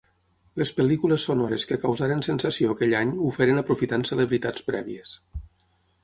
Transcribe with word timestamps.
Les 0.59 0.69
pel·lícules 0.77 1.25
sonores 1.27 1.65
que 1.71 1.77
causaren 1.83 2.23
sensació 2.27 2.69
aquell 2.75 2.95
any 3.01 3.11
ho 3.25 3.33
feren 3.35 3.63
aprofitant 3.63 4.07
celebritats 4.13 4.65
prèvies. 4.71 5.13